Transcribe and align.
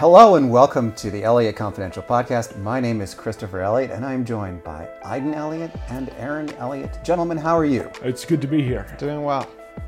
Hello 0.00 0.36
and 0.36 0.50
welcome 0.50 0.94
to 0.94 1.10
the 1.10 1.22
Elliott 1.22 1.56
Confidential 1.56 2.02
Podcast. 2.02 2.56
My 2.56 2.80
name 2.80 3.02
is 3.02 3.12
Christopher 3.12 3.60
Elliott 3.60 3.90
and 3.90 4.02
I'm 4.02 4.24
joined 4.24 4.64
by 4.64 4.88
Iden 5.04 5.34
Elliott 5.34 5.72
and 5.90 6.08
Aren 6.14 6.48
Elliott. 6.54 7.04
Gentlemen, 7.04 7.36
how 7.36 7.54
are 7.54 7.66
you? 7.66 7.90
It's 8.02 8.24
good 8.24 8.40
to 8.40 8.46
be 8.46 8.62
here. 8.62 8.86
Doing 8.98 9.22
well. 9.24 9.46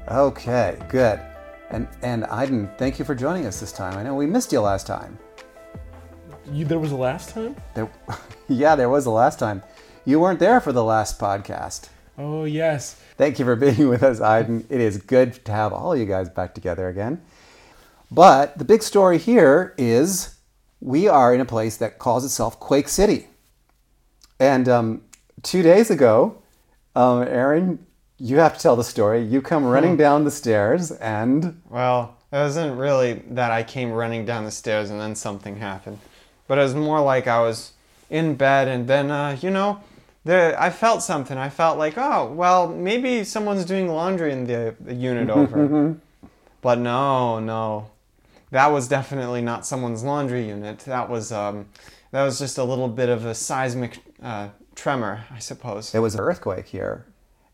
Okay, 0.08 0.76
good. 0.90 1.18
And 1.70 1.88
and 2.02 2.26
Iden, 2.26 2.68
thank 2.76 2.98
you 2.98 3.06
for 3.06 3.14
joining 3.14 3.46
us 3.46 3.58
this 3.58 3.72
time. 3.72 3.96
I 3.96 4.02
know 4.02 4.14
we 4.14 4.26
missed 4.26 4.52
you 4.52 4.60
last 4.60 4.86
time. 4.86 5.18
You, 6.52 6.66
there 6.66 6.78
was 6.78 6.92
a 6.92 6.96
last 6.96 7.30
time? 7.30 7.56
There, 7.72 7.90
yeah, 8.48 8.76
there 8.76 8.90
was 8.90 9.04
the 9.04 9.10
last 9.10 9.38
time. 9.38 9.62
You 10.04 10.20
weren't 10.20 10.40
there 10.40 10.60
for 10.60 10.72
the 10.72 10.84
last 10.84 11.18
podcast. 11.18 11.88
Oh, 12.18 12.44
yes. 12.44 13.00
Thank 13.16 13.38
you 13.38 13.46
for 13.46 13.56
being 13.56 13.88
with 13.88 14.02
us, 14.02 14.20
Iden. 14.20 14.66
It 14.68 14.82
is 14.82 14.98
good 14.98 15.42
to 15.46 15.52
have 15.52 15.72
all 15.72 15.96
you 15.96 16.04
guys 16.04 16.28
back 16.28 16.54
together 16.54 16.90
again. 16.90 17.22
But 18.14 18.58
the 18.58 18.64
big 18.66 18.82
story 18.82 19.16
here 19.16 19.74
is 19.78 20.34
we 20.82 21.08
are 21.08 21.34
in 21.34 21.40
a 21.40 21.46
place 21.46 21.78
that 21.78 21.98
calls 21.98 22.26
itself 22.26 22.60
Quake 22.60 22.88
City. 22.88 23.28
And 24.38 24.68
um, 24.68 25.02
two 25.42 25.62
days 25.62 25.90
ago, 25.90 26.36
um, 26.94 27.22
Aren, 27.22 27.78
you 28.18 28.36
have 28.36 28.54
to 28.54 28.60
tell 28.60 28.76
the 28.76 28.84
story. 28.84 29.22
You 29.22 29.40
come 29.40 29.64
running 29.64 29.96
down 29.96 30.24
the 30.24 30.30
stairs 30.30 30.90
and. 30.90 31.62
Well, 31.70 32.18
it 32.30 32.36
wasn't 32.36 32.78
really 32.78 33.22
that 33.30 33.50
I 33.50 33.62
came 33.62 33.90
running 33.90 34.26
down 34.26 34.44
the 34.44 34.50
stairs 34.50 34.90
and 34.90 35.00
then 35.00 35.14
something 35.14 35.56
happened, 35.56 35.98
but 36.48 36.58
it 36.58 36.62
was 36.62 36.74
more 36.74 37.00
like 37.00 37.26
I 37.26 37.40
was 37.40 37.72
in 38.10 38.34
bed 38.34 38.68
and 38.68 38.86
then, 38.86 39.10
uh, 39.10 39.38
you 39.40 39.48
know, 39.48 39.80
the, 40.26 40.54
I 40.60 40.68
felt 40.68 41.02
something. 41.02 41.38
I 41.38 41.48
felt 41.48 41.78
like, 41.78 41.96
oh, 41.96 42.30
well, 42.30 42.68
maybe 42.68 43.24
someone's 43.24 43.64
doing 43.64 43.88
laundry 43.88 44.32
in 44.32 44.46
the, 44.46 44.74
the 44.80 44.92
unit 44.92 45.30
over. 45.36 45.96
but 46.60 46.78
no, 46.78 47.40
no, 47.40 47.90
that 48.52 48.68
was 48.68 48.86
definitely 48.86 49.40
not 49.40 49.66
someone's 49.66 50.04
laundry 50.04 50.46
unit. 50.46 50.80
That 50.80 51.08
was 51.08 51.32
um, 51.32 51.66
that 52.12 52.22
was 52.22 52.38
just 52.38 52.58
a 52.58 52.64
little 52.64 52.88
bit 52.88 53.08
of 53.08 53.24
a 53.24 53.34
seismic 53.34 53.98
uh, 54.22 54.50
tremor, 54.74 55.24
I 55.30 55.38
suppose. 55.38 55.90
There 55.90 56.02
was 56.02 56.14
an 56.14 56.20
earthquake 56.20 56.66
here. 56.66 57.06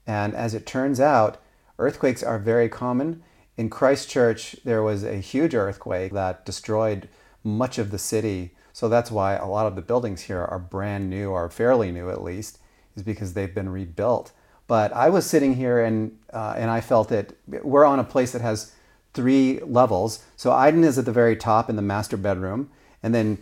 And 0.07 0.35
as 0.35 0.55
it 0.55 0.67
turns 0.67 1.01
out, 1.01 1.41
earthquakes 1.79 2.23
are 2.23 2.39
very 2.39 2.69
common. 2.69 3.23
In 3.57 3.71
Christchurch, 3.71 4.57
there 4.65 4.83
was 4.83 5.05
a 5.05 5.17
huge 5.17 5.55
earthquake 5.55 6.13
that 6.13 6.45
destroyed 6.45 7.09
much 7.45 7.79
of 7.79 7.91
the 7.91 7.99
city. 7.99 8.55
So 8.73 8.89
that's 8.89 9.11
why 9.11 9.35
a 9.35 9.47
lot 9.47 9.67
of 9.67 9.77
the 9.77 9.83
buildings 9.83 10.23
here 10.23 10.45
are 10.45 10.59
brand 10.59 11.09
new 11.09 11.31
or 11.31 11.49
fairly 11.49 11.93
new 11.93 12.11
at 12.11 12.23
least, 12.23 12.59
is 12.97 13.03
because 13.05 13.35
they've 13.35 13.55
been 13.55 13.69
rebuilt. 13.69 14.33
But 14.67 14.93
I 14.93 15.11
was 15.11 15.27
sitting 15.27 15.55
here 15.55 15.85
and, 15.85 16.19
uh, 16.33 16.55
and 16.57 16.71
I 16.71 16.81
felt 16.81 17.13
it. 17.13 17.39
We're 17.47 17.85
on 17.85 18.01
a 18.01 18.05
place 18.05 18.33
that 18.33 18.43
has 18.43 18.73
three 19.15 19.61
levels. 19.61 20.25
So 20.37 20.53
Iden 20.53 20.85
is 20.85 20.99
at 20.99 21.05
the 21.05 21.13
very 21.13 21.37
top 21.37 21.69
in 21.69 21.77
the 21.77 21.83
master 21.83 22.17
bedroom. 22.17 22.71
And 23.03 23.15
then 23.15 23.39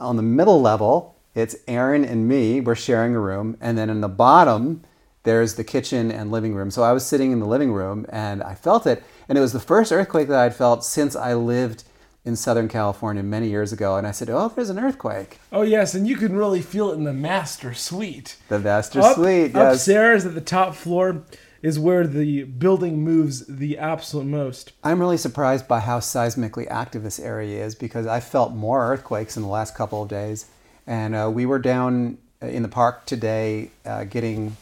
on 0.00 0.16
the 0.16 0.22
middle 0.22 0.60
level, 0.60 1.16
it's 1.34 1.56
Aren 1.68 2.04
and 2.04 2.28
me. 2.28 2.60
We're 2.60 2.74
sharing 2.74 3.14
a 3.14 3.20
room. 3.20 3.56
And 3.60 3.78
then 3.78 3.88
in 3.90 4.00
the 4.00 4.08
bottom, 4.08 4.82
there's 5.22 5.54
the 5.54 5.64
kitchen 5.64 6.10
and 6.10 6.30
living 6.30 6.54
room. 6.54 6.70
So 6.70 6.82
I 6.82 6.92
was 6.92 7.06
sitting 7.06 7.32
in 7.32 7.40
the 7.40 7.46
living 7.46 7.72
room 7.72 8.06
and 8.08 8.42
I 8.42 8.54
felt 8.54 8.86
it. 8.86 9.02
And 9.28 9.38
it 9.38 9.40
was 9.40 9.52
the 9.52 9.60
first 9.60 9.92
earthquake 9.92 10.28
that 10.28 10.38
I'd 10.38 10.54
felt 10.54 10.84
since 10.84 11.14
I 11.14 11.34
lived 11.34 11.84
in 12.24 12.36
Southern 12.36 12.68
California 12.68 13.22
many 13.22 13.48
years 13.48 13.72
ago. 13.72 13.96
And 13.96 14.06
I 14.06 14.10
said, 14.12 14.30
Oh, 14.30 14.48
there's 14.54 14.70
an 14.70 14.78
earthquake. 14.78 15.38
Oh, 15.50 15.62
yes, 15.62 15.94
and 15.94 16.06
you 16.06 16.16
can 16.16 16.36
really 16.36 16.62
feel 16.62 16.90
it 16.90 16.94
in 16.94 17.04
the 17.04 17.12
master 17.12 17.74
suite. 17.74 18.36
The 18.48 18.58
master 18.58 19.00
Up- 19.00 19.16
suite, 19.16 19.52
yes. 19.54 19.76
Upstairs 19.76 20.26
at 20.26 20.34
the 20.34 20.40
top 20.40 20.74
floor 20.74 21.22
is 21.62 21.78
where 21.78 22.06
the 22.06 22.42
building 22.42 23.02
moves 23.02 23.46
the 23.46 23.78
absolute 23.78 24.26
most. 24.26 24.72
I'm 24.82 24.98
really 25.00 25.16
surprised 25.16 25.68
by 25.68 25.80
how 25.80 26.00
seismically 26.00 26.66
active 26.68 27.04
this 27.04 27.20
area 27.20 27.64
is 27.64 27.74
because 27.76 28.06
I 28.06 28.20
felt 28.20 28.52
more 28.52 28.92
earthquakes 28.92 29.36
in 29.36 29.42
the 29.44 29.48
last 29.48 29.74
couple 29.74 30.02
of 30.02 30.08
days. 30.08 30.46
And 30.86 31.14
uh, 31.14 31.30
we 31.32 31.46
were 31.46 31.60
down 31.60 32.18
in 32.40 32.62
the 32.62 32.68
park 32.68 33.06
today 33.06 33.70
uh, 33.86 34.04
getting 34.04 34.56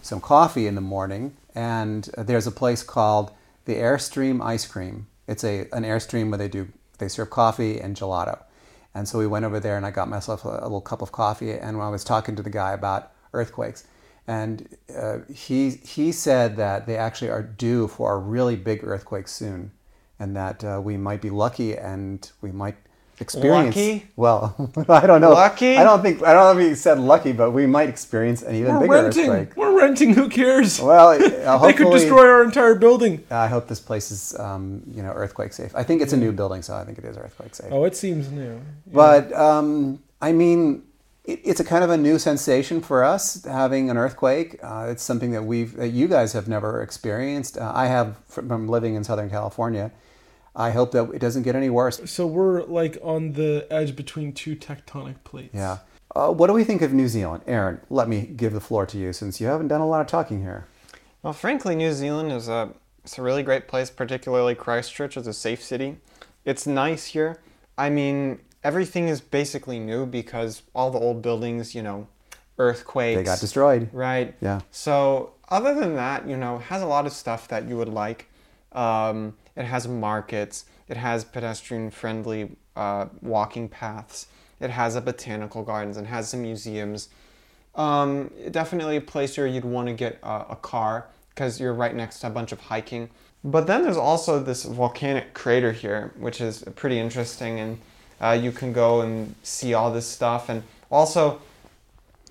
some 0.00 0.20
coffee 0.20 0.66
in 0.66 0.74
the 0.74 0.80
morning, 0.80 1.36
and 1.54 2.08
uh, 2.16 2.22
there's 2.22 2.46
a 2.46 2.52
place 2.52 2.82
called 2.82 3.30
the 3.66 3.74
Airstream 3.74 4.42
Ice 4.42 4.66
Cream. 4.66 5.06
It's 5.26 5.44
a 5.44 5.68
an 5.72 5.82
Airstream 5.82 6.30
where 6.30 6.38
they 6.38 6.48
do 6.48 6.68
they 6.98 7.08
serve 7.08 7.30
coffee 7.30 7.78
and 7.80 7.96
gelato. 7.96 8.38
And 8.94 9.06
so 9.06 9.18
we 9.18 9.26
went 9.26 9.44
over 9.44 9.60
there, 9.60 9.76
and 9.76 9.84
I 9.84 9.90
got 9.90 10.08
myself 10.08 10.46
a, 10.46 10.48
a 10.48 10.62
little 10.62 10.80
cup 10.80 11.02
of 11.02 11.12
coffee. 11.12 11.52
And 11.52 11.76
when 11.76 11.86
I 11.86 11.90
was 11.90 12.04
talking 12.04 12.36
to 12.36 12.42
the 12.42 12.48
guy 12.48 12.72
about 12.72 13.12
earthquakes, 13.34 13.84
and 14.26 14.68
uh, 14.96 15.18
he 15.32 15.70
he 15.70 16.12
said 16.12 16.56
that 16.56 16.86
they 16.86 16.96
actually 16.96 17.30
are 17.30 17.42
due 17.42 17.88
for 17.88 18.14
a 18.14 18.18
really 18.18 18.56
big 18.56 18.84
earthquake 18.84 19.28
soon, 19.28 19.70
and 20.18 20.36
that 20.36 20.64
uh, 20.64 20.80
we 20.82 20.96
might 20.96 21.20
be 21.20 21.30
lucky 21.30 21.76
and 21.76 22.30
we 22.40 22.50
might 22.50 22.76
experience. 23.20 23.76
Lucky? 23.76 24.06
Well, 24.16 24.72
I 24.88 25.06
don't 25.06 25.20
know. 25.20 25.30
Lucky? 25.30 25.76
I 25.76 25.84
don't 25.84 26.02
think 26.02 26.22
I 26.22 26.32
don't 26.32 26.56
know 26.56 26.60
if 26.60 26.68
he 26.68 26.74
said 26.74 26.98
lucky, 26.98 27.32
but 27.32 27.52
we 27.52 27.66
might 27.66 27.88
experience 27.88 28.42
an 28.42 28.54
even 28.54 28.74
We're 28.74 28.80
bigger 28.80 28.92
renting. 28.94 29.30
earthquake. 29.30 29.56
We're 29.56 29.78
renting. 29.78 30.14
Who 30.14 30.28
cares? 30.28 30.80
Well, 30.80 31.08
uh, 31.46 31.58
they 31.58 31.72
could 31.72 31.92
destroy 31.92 32.28
our 32.28 32.42
entire 32.42 32.74
building. 32.74 33.24
I 33.30 33.48
hope 33.48 33.68
this 33.68 33.80
place 33.80 34.10
is, 34.10 34.38
um, 34.38 34.82
you 34.90 35.02
know, 35.02 35.12
earthquake 35.12 35.52
safe. 35.52 35.74
I 35.74 35.82
think 35.82 36.02
it's 36.02 36.12
a 36.12 36.16
new 36.16 36.32
building, 36.32 36.62
so 36.62 36.74
I 36.74 36.84
think 36.84 36.98
it 36.98 37.04
is 37.04 37.16
earthquake 37.16 37.54
safe. 37.54 37.68
Oh, 37.70 37.84
it 37.84 37.96
seems 37.96 38.30
new. 38.30 38.60
But 38.92 39.32
um, 39.32 40.02
I 40.20 40.32
mean, 40.32 40.82
it, 41.26 41.40
it's 41.44 41.60
a 41.60 41.64
kind 41.64 41.84
of 41.84 41.90
a 41.90 41.96
new 41.96 42.18
sensation 42.18 42.80
for 42.80 43.04
us 43.04 43.44
having 43.44 43.90
an 43.90 43.96
earthquake. 43.96 44.58
Uh, 44.62 44.86
it's 44.88 45.02
something 45.02 45.32
that 45.32 45.42
we've, 45.42 45.76
that 45.76 45.88
you 45.88 46.08
guys 46.08 46.32
have 46.32 46.48
never 46.48 46.82
experienced. 46.82 47.58
Uh, 47.58 47.72
I 47.74 47.86
have 47.86 48.18
from 48.26 48.68
living 48.68 48.94
in 48.94 49.04
Southern 49.04 49.30
California. 49.30 49.92
I 50.54 50.70
hope 50.70 50.92
that 50.92 51.10
it 51.10 51.18
doesn't 51.18 51.42
get 51.42 51.54
any 51.54 51.68
worse. 51.68 52.00
So 52.10 52.26
we're 52.26 52.62
like 52.62 52.96
on 53.02 53.32
the 53.32 53.66
edge 53.70 53.94
between 53.94 54.32
two 54.32 54.56
tectonic 54.56 55.16
plates. 55.22 55.54
Yeah. 55.54 55.78
Uh, 56.14 56.32
what 56.32 56.46
do 56.46 56.54
we 56.54 56.64
think 56.64 56.80
of 56.80 56.94
New 56.94 57.08
Zealand, 57.08 57.42
Aren? 57.46 57.80
Let 57.90 58.08
me 58.08 58.22
give 58.22 58.54
the 58.54 58.60
floor 58.60 58.86
to 58.86 58.96
you 58.96 59.12
since 59.12 59.38
you 59.38 59.48
haven't 59.48 59.68
done 59.68 59.82
a 59.82 59.86
lot 59.86 60.00
of 60.00 60.06
talking 60.06 60.40
here. 60.40 60.66
Well, 61.22 61.34
frankly, 61.34 61.76
New 61.76 61.92
Zealand 61.92 62.32
is 62.32 62.48
a 62.48 62.70
it's 63.04 63.18
a 63.18 63.22
really 63.22 63.42
great 63.42 63.68
place, 63.68 63.90
particularly 63.90 64.54
Christchurch 64.54 65.16
is 65.16 65.26
a 65.26 65.32
safe 65.32 65.62
city. 65.62 65.98
It's 66.44 66.66
nice 66.66 67.06
here. 67.06 67.38
I 67.76 67.90
mean, 67.90 68.40
everything 68.66 69.06
is 69.06 69.20
basically 69.20 69.78
new 69.78 70.04
because 70.06 70.62
all 70.74 70.90
the 70.90 70.98
old 70.98 71.22
buildings, 71.22 71.72
you 71.72 71.82
know, 71.82 72.08
earthquakes. 72.58 73.16
They 73.16 73.22
got 73.22 73.38
destroyed. 73.38 73.88
Right. 73.92 74.34
Yeah. 74.40 74.60
So 74.72 75.34
other 75.48 75.72
than 75.72 75.94
that, 75.94 76.28
you 76.28 76.36
know, 76.36 76.56
it 76.56 76.62
has 76.62 76.82
a 76.82 76.86
lot 76.86 77.06
of 77.06 77.12
stuff 77.12 77.46
that 77.46 77.68
you 77.68 77.76
would 77.76 77.88
like. 77.88 78.28
Um, 78.72 79.36
it 79.54 79.64
has 79.64 79.86
markets. 79.86 80.64
It 80.88 80.96
has 80.96 81.24
pedestrian-friendly 81.24 82.56
uh, 82.74 83.06
walking 83.22 83.68
paths. 83.68 84.26
It 84.58 84.70
has 84.70 84.96
a 84.96 85.00
botanical 85.00 85.62
gardens 85.62 85.96
and 85.96 86.08
has 86.08 86.28
some 86.28 86.42
museums. 86.42 87.08
Um, 87.76 88.32
definitely 88.50 88.96
a 88.96 89.00
place 89.00 89.38
where 89.38 89.46
you'd 89.46 89.64
want 89.64 89.86
to 89.86 89.94
get 89.94 90.18
a, 90.24 90.46
a 90.50 90.56
car 90.56 91.06
because 91.28 91.60
you're 91.60 91.74
right 91.74 91.94
next 91.94 92.18
to 92.20 92.26
a 92.26 92.30
bunch 92.30 92.50
of 92.50 92.58
hiking. 92.58 93.10
But 93.44 93.68
then 93.68 93.84
there's 93.84 93.96
also 93.96 94.42
this 94.42 94.64
volcanic 94.64 95.34
crater 95.34 95.70
here, 95.70 96.12
which 96.18 96.40
is 96.40 96.64
pretty 96.74 96.98
interesting, 96.98 97.60
and 97.60 97.78
uh, 98.20 98.38
you 98.40 98.52
can 98.52 98.72
go 98.72 99.00
and 99.02 99.34
see 99.42 99.74
all 99.74 99.92
this 99.92 100.06
stuff. 100.06 100.48
And 100.48 100.62
also, 100.90 101.40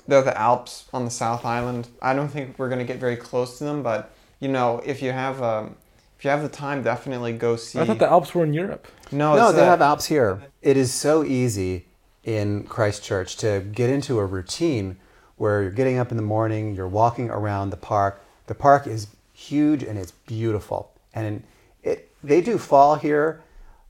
there 0.08 0.20
are 0.20 0.24
the 0.24 0.38
Alps 0.38 0.86
on 0.94 1.06
the 1.06 1.12
South 1.12 1.46
Island. 1.46 1.88
I 2.02 2.14
don't 2.14 2.30
think 2.30 2.58
we're 2.60 2.70
going 2.70 2.80
to 2.80 2.86
get 2.86 3.00
very 3.00 3.16
close 3.18 3.58
to 3.60 3.64
them, 3.64 3.84
but 3.84 4.14
you 4.40 4.48
know, 4.50 4.82
if 4.86 5.02
you 5.02 5.12
have 5.12 5.42
um, 5.42 5.76
if 6.18 6.24
you 6.26 6.30
have 6.32 6.42
the 6.42 6.50
time, 6.50 6.84
definitely 6.84 7.34
go 7.34 7.56
see. 7.56 7.80
I 7.80 7.86
thought 7.86 8.00
the 8.00 8.10
Alps 8.10 8.34
were 8.36 8.44
in 8.44 8.54
Europe. 8.54 8.88
no, 9.12 9.36
No, 9.36 9.48
it's 9.50 9.56
they 9.58 9.62
a- 9.64 9.66
have 9.66 9.82
Alps 9.82 10.06
here. 10.06 10.42
It 10.62 10.78
is 10.78 10.94
so 10.94 11.24
easy 11.24 11.86
in 12.24 12.64
Christchurch 12.64 13.38
to 13.38 13.62
get 13.72 13.90
into 13.90 14.18
a 14.20 14.26
routine 14.26 14.98
where 15.38 15.62
you're 15.62 15.72
getting 15.72 15.98
up 15.98 16.12
in 16.12 16.18
the 16.18 16.24
morning, 16.24 16.74
you're 16.76 16.88
walking 16.88 17.30
around 17.30 17.70
the 17.70 17.78
park. 17.78 18.22
The 18.48 18.56
park 18.56 18.88
is 18.88 19.08
huge 19.34 19.84
and 19.84 19.98
it's 20.00 20.12
beautiful. 20.12 20.92
And 21.14 21.44
it 21.84 22.10
they 22.24 22.42
do 22.42 22.58
fall 22.58 22.96
here 22.96 23.42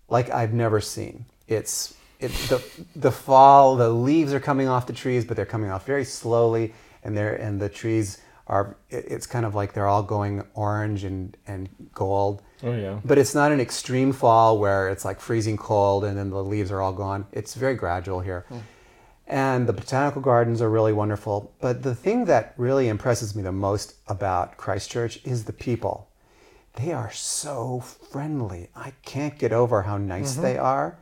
like 0.09 0.29
I've 0.29 0.53
never 0.53 0.81
seen. 0.81 1.25
It's 1.47 1.95
it, 2.19 2.31
the 2.49 2.63
the 2.95 3.11
fall, 3.11 3.75
the 3.75 3.89
leaves 3.89 4.33
are 4.33 4.39
coming 4.39 4.67
off 4.67 4.87
the 4.87 4.93
trees, 4.93 5.25
but 5.25 5.35
they're 5.35 5.45
coming 5.45 5.69
off 5.69 5.85
very 5.85 6.05
slowly, 6.05 6.73
and 7.03 7.15
they're 7.17 7.35
and 7.35 7.59
the 7.59 7.69
trees 7.69 8.19
are. 8.47 8.77
it- 8.89 9.05
It's 9.07 9.27
kind 9.27 9.45
of 9.45 9.53
like 9.55 9.73
they're 9.73 9.87
all 9.87 10.03
going 10.03 10.43
orange 10.53 11.03
and 11.03 11.35
and 11.47 11.69
gold. 11.93 12.41
Oh 12.63 12.73
yeah. 12.73 12.99
But 13.03 13.17
it's 13.17 13.35
not 13.35 13.51
an 13.51 13.59
extreme 13.59 14.13
fall 14.13 14.57
where 14.57 14.89
it's 14.89 15.05
like 15.05 15.19
freezing 15.19 15.57
cold 15.57 16.03
and 16.03 16.17
then 16.17 16.29
the 16.29 16.43
leaves 16.43 16.71
are 16.71 16.81
all 16.81 16.93
gone. 16.93 17.25
It's 17.31 17.53
very 17.53 17.75
gradual 17.75 18.21
here. 18.21 18.45
Hmm. 18.49 18.57
And 19.27 19.67
the 19.67 19.73
botanical 19.73 20.21
gardens 20.21 20.61
are 20.61 20.69
really 20.69 20.93
wonderful. 20.93 21.51
But 21.59 21.81
the 21.83 21.95
thing 21.95 22.25
that 22.25 22.53
really 22.57 22.87
impresses 22.87 23.35
me 23.35 23.41
the 23.43 23.51
most 23.51 23.95
about 24.07 24.55
Christchurch 24.57 25.19
is 25.25 25.45
the 25.45 25.53
people. 25.53 26.07
They 26.75 26.91
are 26.91 27.11
so 27.11 27.79
friendly. 27.79 28.69
I 28.75 28.93
can't 29.03 29.37
get 29.39 29.51
over 29.51 29.83
how 29.83 29.97
nice 29.97 30.33
mm-hmm. 30.33 30.43
they 30.43 30.57
are. 30.57 30.97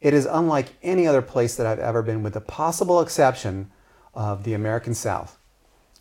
It 0.00 0.14
is 0.14 0.26
unlike 0.26 0.68
any 0.82 1.06
other 1.06 1.22
place 1.22 1.56
that 1.56 1.66
I've 1.66 1.78
ever 1.80 2.02
been, 2.02 2.22
with 2.22 2.34
the 2.34 2.40
possible 2.40 3.00
exception 3.00 3.70
of 4.14 4.44
the 4.44 4.54
American 4.54 4.94
South. 4.94 5.36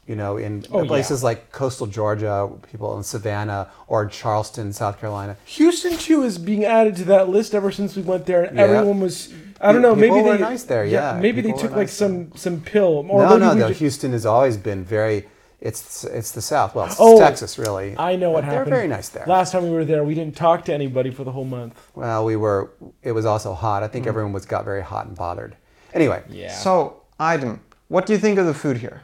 You 0.06 0.16
know, 0.16 0.38
in 0.38 0.64
Oh, 0.72 0.84
yeah. 0.84 0.88
places 0.88 1.22
like 1.22 1.52
coastal 1.52 1.86
Georgia, 1.86 2.50
people 2.72 2.96
in 2.96 3.04
Savannah 3.04 3.68
or 3.88 4.06
Charleston, 4.06 4.72
South 4.72 5.00
Carolina. 5.02 5.36
Houston 5.46 5.98
too 5.98 6.24
is 6.24 6.38
being 6.38 6.64
added 6.64 6.96
to 6.98 7.04
that 7.06 7.28
list 7.28 7.54
ever 7.54 7.72
since 7.72 7.96
we 7.98 8.04
went 8.04 8.26
there, 8.26 8.44
and 8.44 8.56
Yeah. 8.56 8.64
everyone 8.64 9.02
was 9.02 9.34
I 9.60 9.74
don't 9.74 9.82
know. 9.82 9.96
Maybe 9.96 10.10
People 10.14 10.24
were 10.24 10.38
they 10.38 10.44
nice 10.44 10.64
there, 10.64 10.86
yeah. 10.86 11.20
maybe 11.20 11.42
they 11.42 11.52
took 11.52 11.72
were 11.72 11.78
like 11.78 11.88
nice 11.88 11.94
some 11.94 12.32
some 12.36 12.62
pill. 12.62 13.06
Or 13.10 13.24
no, 13.24 13.38
no, 13.38 13.54
no. 13.54 13.68
Houston 13.70 14.12
has 14.14 14.26
always 14.26 14.56
been 14.56 14.84
very. 14.86 15.28
It's 15.60 16.04
it's 16.04 16.32
the 16.32 16.42
South. 16.42 16.76
Well, 16.76 16.86
it's 16.86 16.98
Oh, 17.00 17.18
Texas, 17.20 17.58
really. 17.58 17.96
I 17.98 18.16
know 18.16 18.30
what 18.30 18.42
They're 18.42 18.52
happened. 18.52 18.70
very 18.70 18.88
nice 18.88 19.10
there. 19.10 19.26
Last 19.26 19.52
time 19.52 19.64
we 19.64 19.72
were 19.72 19.86
there, 19.86 20.04
we 20.04 20.14
didn't 20.14 20.36
talk 20.36 20.66
to 20.66 20.74
anybody 20.74 21.10
for 21.10 21.24
the 21.24 21.32
whole 21.32 21.46
month. 21.46 21.80
Well, 21.96 22.26
we 22.26 22.36
were. 22.36 22.72
It 23.02 23.14
was 23.14 23.26
also 23.26 23.54
hot. 23.54 23.82
I 23.82 23.88
think 23.88 24.06
everyone 24.06 24.34
was 24.34 24.46
got 24.46 24.66
very 24.66 24.84
hot 24.84 25.08
and 25.08 25.16
bothered. 25.16 25.56
Anyway, 25.94 26.22
Mm. 26.30 26.36
Yeah. 26.36 26.52
So, 26.54 27.02
Iden, 27.20 27.60
what 27.88 28.06
do 28.06 28.14
you 28.14 28.20
think 28.20 28.38
of 28.38 28.46
the 28.46 28.54
food 28.54 28.78
here? 28.78 29.02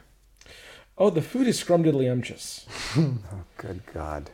oh, 0.95 1.09
the 1.09 1.23
food 1.23 1.47
is 1.47 1.61
scrumdiddlyumptious. 1.63 2.65
Oh, 3.33 3.43
good 3.57 3.81
God. 3.91 4.29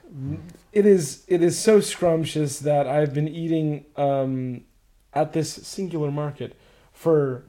It 0.74 0.86
is 0.86 1.24
it 1.28 1.42
is 1.42 1.58
so 1.58 1.80
scrumptious 1.80 2.60
that 2.60 2.86
I've 2.86 3.14
been 3.14 3.30
eating 3.30 3.86
um, 3.96 4.66
at 5.14 5.32
this 5.32 5.54
singular 5.54 6.12
market 6.12 6.58
for. 6.92 7.44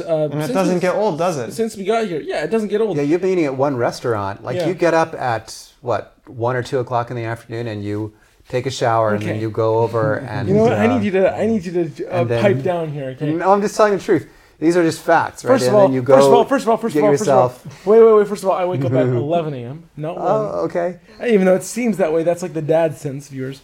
Uh, 0.00 0.28
And 0.32 0.42
it 0.42 0.52
doesn't 0.52 0.80
get 0.80 0.94
old, 0.94 1.18
does 1.18 1.36
it? 1.38 1.52
since 1.52 1.76
we 1.76 1.84
got 1.84 2.06
here. 2.06 2.20
Yeah, 2.20 2.44
it 2.44 2.50
doesn't 2.50 2.68
get 2.68 2.80
old. 2.80 2.96
Yeah, 2.96 3.02
you've 3.02 3.20
been 3.20 3.30
eating 3.30 3.44
at 3.44 3.56
one 3.56 3.76
restaurant. 3.76 4.42
Like 4.42 4.56
Yeah. 4.56 4.68
you 4.68 4.74
get 4.74 4.94
up 4.94 5.14
at 5.14 5.72
what 5.82 6.16
one 6.26 6.56
or 6.56 6.62
two 6.62 6.78
o'clock 6.78 7.10
in 7.10 7.16
the 7.16 7.24
afternoon, 7.24 7.66
and 7.66 7.84
you 7.84 8.12
take 8.48 8.66
a 8.66 8.70
shower, 8.70 9.14
and 9.14 9.22
then 9.22 9.40
you 9.40 9.50
go 9.50 9.78
over 9.78 10.18
and. 10.28 10.48
You 10.48 10.54
know 10.54 10.62
what? 10.64 10.72
I 10.72 10.86
uh, 10.86 10.96
need 10.96 11.04
you 11.04 11.10
to 11.12 11.34
I 11.36 11.46
need 11.46 11.64
you 11.64 11.72
to 11.84 12.06
uh, 12.12 12.24
then- 12.24 12.42
pipe 12.42 12.62
down 12.62 12.92
here. 12.92 13.10
Okay. 13.10 13.32
No, 13.32 13.52
I'm 13.52 13.60
just 13.60 13.76
telling 13.76 13.92
the 13.96 14.02
truth. 14.02 14.26
These 14.58 14.76
are 14.76 14.84
just 14.84 15.02
facts, 15.02 15.44
right? 15.44 15.52
First 15.52 15.64
of 15.64 15.68
and 15.68 15.76
all, 15.76 15.82
then 15.88 15.94
you 15.94 16.02
go 16.02 16.14
first 16.14 16.28
of 16.28 16.32
all, 16.32 16.44
first 16.44 16.64
of 16.64 16.68
all, 16.70 16.76
first 16.78 16.96
of 16.96 17.02
all, 17.02 17.10
first 17.10 17.28
of 17.28 17.36
all, 17.36 17.52
wait, 17.84 18.00
wait, 18.02 18.14
wait. 18.16 18.28
First 18.28 18.44
of 18.44 18.48
all, 18.50 18.56
I 18.56 18.64
wake 18.64 18.84
up 18.84 18.92
at 18.92 19.06
11 19.32 19.52
a.m. 19.52 19.90
Not 19.96 20.16
one. 20.16 20.24
Oh, 20.26 20.64
okay. 20.66 21.00
Even 21.26 21.44
though 21.46 21.56
it 21.56 21.64
seems 21.64 21.96
that 21.98 22.12
way, 22.12 22.22
that's 22.22 22.40
like 22.40 22.54
the 22.54 22.62
dad 22.62 22.96
sense 22.96 23.28
of 23.28 23.34
yours. 23.34 23.60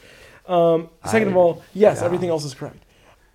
Um, 0.48 0.90
second 1.06 1.28
of 1.28 1.36
all, 1.36 1.62
yes, 1.74 1.98
yeah. 2.00 2.04
everything 2.04 2.28
else 2.28 2.44
is 2.44 2.54
correct. 2.54 2.82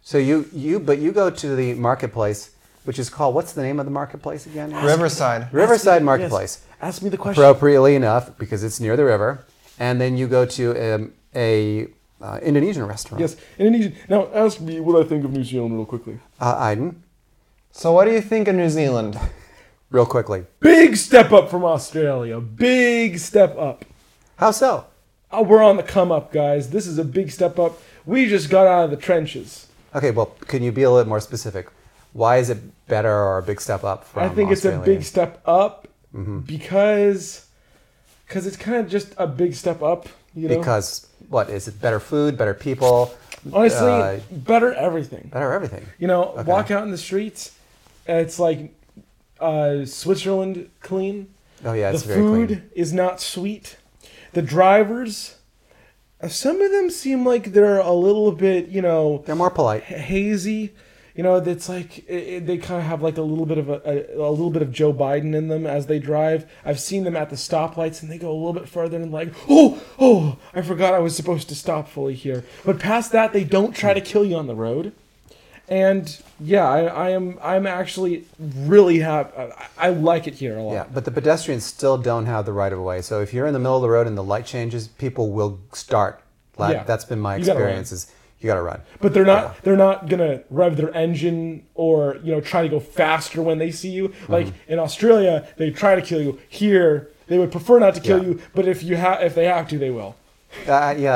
So 0.01 0.17
you 0.17 0.47
you 0.53 0.79
but 0.79 0.99
you 0.99 1.11
go 1.13 1.29
to 1.29 1.55
the 1.55 1.73
marketplace, 1.75 2.51
which 2.85 2.97
is 2.99 3.09
called 3.09 3.35
what's 3.35 3.51
the 3.53 3.61
name 3.61 3.79
of 3.79 3.85
the 3.85 3.91
marketplace 3.91 4.45
again? 4.45 4.73
Riverside. 4.73 5.51
Riverside 5.53 6.01
Yes. 6.01 6.05
Marketplace. 6.05 6.63
Ask 6.81 7.01
me 7.01 7.09
the 7.09 7.17
question. 7.17 7.43
Appropriately 7.43 7.95
enough, 7.95 8.37
because 8.37 8.63
it's 8.63 8.79
near 8.79 8.95
the 8.95 9.05
river, 9.05 9.45
and 9.79 9.99
then 9.99 10.17
you 10.17 10.27
go 10.27 10.45
to 10.45 10.95
um, 10.95 11.13
a 11.35 11.87
uh, 12.21 12.39
Indonesian 12.41 12.85
restaurant. 12.85 13.19
Yes, 13.21 13.35
Indonesian. 13.59 13.95
Now, 14.07 14.27
ask 14.33 14.59
me 14.61 14.79
what 14.79 15.03
I 15.03 15.07
think 15.07 15.25
of 15.25 15.31
New 15.33 15.43
Zealand 15.43 15.75
real 15.75 15.85
quickly. 15.85 16.19
Uh, 16.39 16.55
Iden, 16.57 17.03
So, 17.71 17.91
what 17.91 18.05
do 18.05 18.11
you 18.11 18.21
think 18.21 18.47
of 18.47 18.55
New 18.55 18.69
Zealand? 18.69 19.19
real 19.89 20.05
quickly. 20.05 20.45
Big 20.59 20.95
step 20.97 21.31
up 21.31 21.49
from 21.49 21.63
Australia. 21.63 22.39
Big 22.39 23.17
step 23.19 23.57
up. 23.57 23.85
How 24.37 24.51
so? 24.51 24.85
Oh, 25.31 25.43
we're 25.43 25.63
on 25.63 25.77
the 25.77 25.83
come 25.83 26.11
up, 26.11 26.31
guys. 26.31 26.69
This 26.69 26.87
is 26.87 26.97
a 26.97 27.03
big 27.03 27.31
step 27.31 27.57
up. 27.59 27.81
We 28.05 28.27
just 28.27 28.49
got 28.49 28.67
out 28.67 28.85
of 28.85 28.91
the 28.91 28.97
trenches. 28.97 29.67
Okay, 29.93 30.11
well, 30.11 30.27
can 30.47 30.61
you 30.63 30.71
be 30.71 30.83
a 30.83 30.91
little 30.91 31.07
more 31.09 31.19
specific? 31.21 31.67
Why 32.15 32.37
is 32.37 32.49
it 32.49 32.59
better 32.87 33.11
or 33.13 33.37
a 33.39 33.43
big 33.43 33.59
step 33.59 33.83
up 33.83 34.05
from 34.05 34.23
I 34.23 34.29
think 34.29 34.49
it's 34.49 34.63
a 34.63 34.79
big 34.79 35.03
step 35.03 35.41
up 35.45 35.87
Mm-hmm. 36.15 36.39
because 36.39 37.45
because 38.25 38.47
it's 38.47 38.55
kind 38.55 38.77
of 38.77 38.89
just 38.89 39.13
a 39.17 39.27
big 39.27 39.53
step 39.53 39.83
up. 39.83 40.07
You 40.33 40.47
know, 40.47 40.57
Because 40.57 41.07
what 41.27 41.49
is 41.49 41.67
it? 41.67 41.81
Better 41.81 41.99
food, 41.99 42.37
better 42.37 42.53
people, 42.53 43.13
honestly, 43.51 43.91
uh, 43.91 44.19
better 44.31 44.73
everything. 44.73 45.29
better 45.33 45.51
everything. 45.51 45.85
You 45.99 46.07
know, 46.07 46.23
Okay. 46.37 46.43
walk 46.43 46.71
out 46.71 46.83
in 46.83 46.91
the 46.91 46.97
streets, 46.97 47.51
it's 48.07 48.39
like 48.39 48.73
uh, 49.41 49.83
Switzerland 49.85 50.69
clean. 50.79 51.27
Oh 51.65 51.73
yeah, 51.73 51.91
it's 51.91 52.03
the 52.03 52.07
very 52.13 52.21
food 52.21 52.47
clean. 52.47 52.69
is 52.75 52.93
not 52.93 53.19
sweet. 53.19 53.75
The 54.31 54.41
drivers, 54.41 55.35
some 56.29 56.61
of 56.61 56.71
them 56.71 56.89
seem 56.89 57.25
like 57.25 57.51
they're 57.51 57.79
a 57.79 57.93
little 57.93 58.31
bit, 58.31 58.67
you 58.69 58.81
know, 58.81 59.21
They're 59.25 59.35
more 59.35 59.49
polite. 59.51 59.83
hazy. 59.83 60.71
You 61.15 61.23
know, 61.23 61.35
it's 61.37 61.69
like 61.69 61.99
it, 62.09 62.13
it- 62.13 62.45
they 62.45 62.57
kind 62.57 62.81
of 62.81 62.85
have 62.87 63.01
like 63.01 63.17
a 63.17 63.21
little 63.21 63.45
bit 63.45 63.57
of 63.57 63.69
a, 63.69 63.81
a, 63.85 64.17
a 64.19 64.31
little 64.31 64.49
bit 64.49 64.61
of 64.61 64.71
Joe 64.71 64.91
Biden 64.93 65.33
in 65.33 65.47
them 65.47 65.65
as 65.65 65.87
they 65.87 65.97
drive. 65.97 66.45
I've 66.65 66.79
seen 66.79 67.05
them 67.05 67.15
at 67.15 67.29
the 67.29 67.37
stoplights, 67.37 68.01
and 68.03 68.11
they 68.11 68.17
go 68.17 68.29
a 68.31 68.35
little 68.35 68.53
bit 68.53 68.67
further 68.67 68.97
and 68.97 69.11
like, 69.13 69.33
oh, 69.49 69.81
oh, 69.97 70.37
I 70.53 70.61
forgot 70.61 70.93
I 70.93 70.99
was 70.99 71.15
supposed 71.15 71.47
to 71.49 71.55
stop 71.55 71.87
fully 71.87 72.15
here. 72.15 72.43
But 72.65 72.79
past 72.79 73.11
that, 73.13 73.31
they 73.31 73.45
don't 73.45 73.73
try 73.73 73.93
to 73.93 74.01
kill 74.01 74.25
you 74.25 74.35
on 74.35 74.47
the 74.47 74.55
road. 74.55 74.91
And 75.67 76.15
yeah, 76.39 76.69
I, 76.69 76.81
I 76.83 77.09
am 77.09 77.39
I'm 77.41 77.65
actually 77.65 78.25
really 78.37 78.99
happy. 78.99 79.31
I, 79.35 79.67
I 79.77 79.89
like 79.89 80.27
it 80.27 80.35
here 80.35 80.57
a 80.57 80.61
lot. 80.61 80.73
Yeah, 80.73 80.85
but 80.93 81.05
the 81.05 81.11
pedestrians 81.11 81.63
still 81.63 81.97
don't 81.97 82.27
have 82.27 82.45
the 82.45 82.53
right 82.53 82.71
of 82.71 82.79
way. 82.79 83.01
So 83.01 83.21
if 83.21 83.33
you're 83.33 83.47
in 83.47 83.53
the 83.53 83.59
middle 83.59 83.77
of 83.77 83.81
the 83.81 83.89
road 83.89 84.05
and 84.05 84.15
the 84.17 84.23
light 84.23 84.45
changes, 84.45 84.87
people 84.87 85.31
will 85.31 85.59
start. 85.73 86.21
Like, 86.57 86.73
Yeah. 86.75 86.83
That's 86.83 87.05
been 87.05 87.19
my 87.19 87.37
You 87.37 87.45
gotta 88.45 88.61
run. 88.61 88.75
experience. 88.75 88.87
Is 89.01 89.01
you 89.01 89.01
got 89.01 89.01
to 89.01 89.01
run. 89.01 89.01
But 89.01 89.13
they're 89.13 89.25
not 89.25 89.63
they're 89.63 89.75
not 89.77 90.09
gonna 90.09 90.43
rev 90.49 90.77
their 90.77 90.93
engine 90.95 91.65
or 91.75 92.17
you 92.23 92.31
know 92.31 92.41
try 92.41 92.61
to 92.61 92.69
go 92.69 92.79
faster 92.79 93.41
when 93.41 93.57
they 93.57 93.71
see 93.71 93.89
you. 93.89 94.09
Mm-hmm. 94.09 94.33
Like 94.33 94.47
in 94.67 94.79
Australia, 94.79 95.47
they 95.57 95.71
try 95.71 95.95
to 95.95 96.01
kill 96.01 96.21
you. 96.21 96.39
Here, 96.49 97.09
they 97.27 97.37
would 97.37 97.51
prefer 97.51 97.79
not 97.79 97.95
to 97.95 98.01
kill 98.01 98.19
Yeah. 98.21 98.29
you, 98.29 98.41
but 98.53 98.67
if 98.67 98.83
you 98.83 98.95
have 98.95 99.21
if 99.23 99.35
they 99.35 99.45
have 99.45 99.67
to, 99.69 99.77
they 99.77 99.91
will. 99.91 100.15
Uh, 100.67 100.95
yeah, 100.97 101.13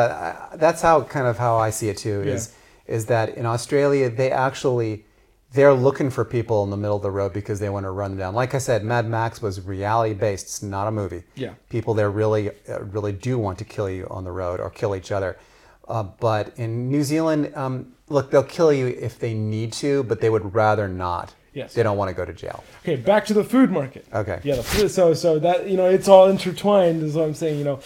uh, 0.51 0.55
that's 0.57 0.81
how 0.81 1.01
kind 1.03 1.27
of 1.27 1.37
how 1.37 1.57
I 1.57 1.69
see 1.69 1.89
it 1.89 1.97
too. 1.97 2.21
Is 2.21 2.53
is 2.87 3.05
that 3.05 3.37
in 3.37 3.45
Australia 3.45 4.09
they 4.09 4.31
actually 4.31 5.05
they're 5.51 5.73
looking 5.73 6.09
for 6.11 6.23
people 6.25 6.63
in 6.63 6.69
the 6.69 6.77
middle 6.77 6.95
of 6.97 7.01
the 7.01 7.09
road 7.09 7.33
because 7.33 7.59
they 7.59 7.69
want 7.69 7.83
to 7.83 7.89
run 7.89 8.11
them 8.11 8.19
down. 8.19 8.35
Like 8.35 8.53
I 8.53 8.59
said, 8.59 8.83
Mad 8.83 9.07
Max 9.09 9.41
was 9.41 9.61
reality 9.61 10.13
based. 10.13 10.45
It's 10.45 10.61
not 10.61 10.87
a 10.87 10.91
movie. 10.91 11.23
Yeah. 11.35 11.53
people 11.69 11.93
there 11.95 12.11
really 12.11 12.51
uh, 12.69 12.81
really 12.83 13.13
do 13.13 13.39
want 13.39 13.57
to 13.59 13.65
kill 13.65 13.89
you 13.89 14.05
on 14.11 14.23
the 14.23 14.31
road 14.31 14.59
or 14.59 14.69
kill 14.69 14.95
each 14.95 15.11
other. 15.11 15.37
Uh, 15.89 16.03
but 16.03 16.53
in 16.57 16.89
New 16.89 17.03
Zealand, 17.03 17.51
um, 17.55 17.93
look, 18.07 18.31
they'll 18.31 18.43
kill 18.43 18.71
you 18.71 18.87
if 18.87 19.17
they 19.17 19.33
need 19.33 19.73
to, 19.73 20.03
but 20.03 20.21
they 20.21 20.29
would 20.29 20.53
rather 20.53 20.87
not. 20.87 21.33
Yes. 21.53 21.73
They 21.73 21.81
don't 21.81 21.97
want 21.97 22.09
to 22.09 22.15
go 22.15 22.25
to 22.25 22.31
jail. 22.31 22.63
Okay, 22.83 22.95
back 22.95 23.25
to 23.25 23.33
the 23.33 23.43
food 23.43 23.71
market. 23.71 24.05
Okay. 24.13 24.39
Yeah, 24.43 24.61
food, 24.61 24.91
so 24.91 25.13
so 25.15 25.39
that 25.39 25.67
you 25.67 25.77
know 25.77 25.89
it's 25.89 26.07
all 26.07 26.29
intertwined 26.29 27.01
is 27.01 27.15
what 27.15 27.25
I'm 27.25 27.33
saying. 27.33 27.57
You 27.57 27.65
know, 27.65 27.77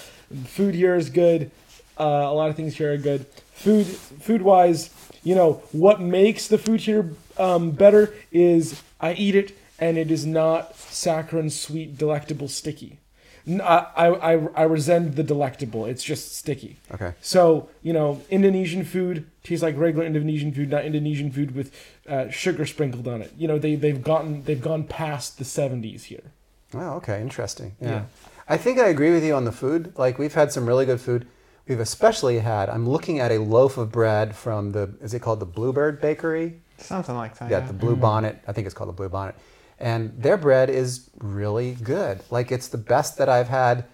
food 0.45 0.75
here 0.75 0.95
is 0.95 1.09
good. 1.09 1.50
Uh, 1.97 2.03
a 2.03 2.33
lot 2.33 2.50
of 2.50 2.57
things 2.57 2.75
here 2.75 2.94
are 2.94 2.97
good. 2.97 3.25
Food 3.53 3.88
food 3.88 4.41
wise, 4.41 4.89
you 5.23 5.33
know 5.33 5.63
what 5.71 6.01
makes 6.01 6.47
the 6.47 6.57
food 6.57 6.81
here 6.81 7.13
um, 7.38 7.71
better 7.71 8.13
is 8.31 8.81
I 9.00 9.13
eat 9.13 9.35
it 9.35 9.57
and 9.79 9.97
it 9.97 10.11
is 10.11 10.25
not 10.25 10.75
saccharine, 10.75 11.50
sweet, 11.50 11.97
delectable, 11.97 12.47
sticky. 12.47 13.00
N- 13.48 13.62
I, 13.62 13.78
I, 13.95 14.34
I- 14.36 14.48
I 14.56 14.63
resent 14.63 15.16
the 15.16 15.24
delectable. 15.24 15.86
It's 15.86 16.04
just 16.04 16.36
sticky. 16.38 16.78
Okay. 16.94 17.13
So, 17.22 17.70
you 17.82 17.91
know, 17.94 18.22
Indonesian 18.29 18.84
food 18.86 19.25
tastes 19.44 19.62
like 19.63 19.77
regular 19.77 20.06
Indonesian 20.06 20.53
food, 20.53 20.70
not 20.72 20.86
Indonesian 20.86 21.32
food 21.32 21.53
with 21.56 21.74
uh, 22.08 22.29
sugar 22.29 22.65
sprinkled 22.65 23.08
on 23.08 23.22
it. 23.22 23.34
You 23.38 23.48
know, 23.48 23.60
they, 23.60 23.75
they've 23.75 24.01
gotten 24.03 24.44
they've 24.44 24.62
gone 24.62 24.84
past 24.86 25.38
the 25.38 25.44
70s 25.44 26.03
here. 26.03 26.32
Oh, 26.74 26.96
okay, 26.98 27.22
interesting. 27.22 27.75
Yeah. 27.82 27.89
Yeah. 27.89 28.03
I 28.48 28.58
think 28.58 28.79
I 28.79 28.88
agree 28.88 29.12
with 29.12 29.24
you 29.24 29.36
on 29.36 29.46
the 29.46 29.51
food. 29.51 29.94
Like 29.98 30.17
we've 30.17 30.34
had 30.34 30.51
some 30.51 30.65
really 30.65 30.86
good 30.86 31.00
food. 31.01 31.27
We've 31.67 31.79
especially 31.79 32.39
had. 32.39 32.70
I'm 32.70 32.88
looking 32.89 33.20
at 33.20 33.32
a 33.32 33.38
loaf 33.39 33.77
of 33.77 33.91
bread 33.91 34.36
from 34.36 34.72
the. 34.74 34.94
Is 35.01 35.13
it 35.13 35.20
called 35.22 35.39
the 35.39 35.46
Bluebird 35.46 36.01
Bakery? 36.01 36.60
Something 36.77 37.15
like 37.15 37.38
that. 37.38 37.50
Yeah, 37.50 37.60
Yeah. 37.60 37.67
the 37.67 37.74
Blue 37.74 37.96
Bonnet. 37.96 38.39
I 38.48 38.51
think 38.51 38.65
it's 38.67 38.74
called 38.74 38.89
the 38.89 38.94
Blue 38.94 39.08
Bonnet. 39.08 39.36
And 39.80 40.13
their 40.18 40.38
bread 40.38 40.70
is 40.70 41.10
really 41.18 41.75
good. 41.75 42.22
Like 42.30 42.51
it's 42.51 42.68
the 42.68 42.77
best 42.77 43.18
that 43.18 43.30
I've 43.30 43.50
had, 43.50 43.86